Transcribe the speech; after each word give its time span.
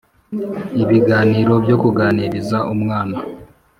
ibiganiro 0.83 1.53
byo 1.63 1.75
kuganiriza 1.81 2.57
umwana. 2.73 3.17